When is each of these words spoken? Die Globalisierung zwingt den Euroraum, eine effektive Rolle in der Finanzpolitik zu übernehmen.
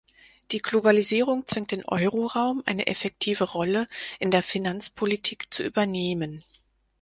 Die 0.49 0.63
Globalisierung 0.63 1.45
zwingt 1.45 1.69
den 1.69 1.85
Euroraum, 1.85 2.63
eine 2.65 2.87
effektive 2.87 3.43
Rolle 3.43 3.87
in 4.19 4.31
der 4.31 4.41
Finanzpolitik 4.41 5.53
zu 5.53 5.61
übernehmen. 5.61 6.43